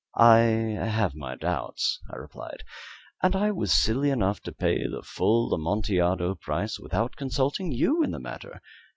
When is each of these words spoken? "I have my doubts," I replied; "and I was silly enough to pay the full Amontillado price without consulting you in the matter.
"I 0.17 0.37
have 0.39 1.13
my 1.13 1.35
doubts," 1.35 1.99
I 2.11 2.15
replied; 2.15 2.63
"and 3.21 3.35
I 3.35 3.51
was 3.51 3.71
silly 3.71 4.09
enough 4.09 4.41
to 4.41 4.51
pay 4.51 4.87
the 4.87 5.03
full 5.03 5.53
Amontillado 5.53 6.33
price 6.33 6.79
without 6.79 7.15
consulting 7.15 7.71
you 7.71 8.01
in 8.01 8.09
the 8.09 8.19
matter. 8.19 8.63